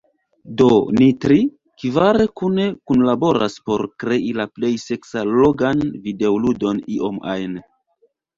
Do 0.59 0.67
ni 0.99 1.09
tri… 1.25 1.35
kvar 1.83 2.17
kune 2.41 2.65
kunlaboras 2.91 3.59
por 3.67 3.83
krei 4.05 4.33
la 4.39 4.47
plej 4.57 4.73
seksallogan 4.87 5.85
videoludon 6.09 6.83
iom 6.99 7.23
ajn. 7.37 7.57